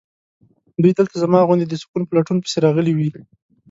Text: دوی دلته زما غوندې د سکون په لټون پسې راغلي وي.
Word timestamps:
دوی 0.81 0.93
دلته 0.99 1.15
زما 1.23 1.39
غوندې 1.47 1.65
د 1.69 1.73
سکون 1.81 2.01
په 2.07 2.13
لټون 2.17 2.37
پسې 2.43 2.57
راغلي 2.65 2.93
وي. 2.95 3.09